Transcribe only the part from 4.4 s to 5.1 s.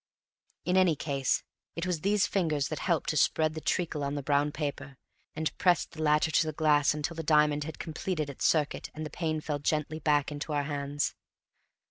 paper,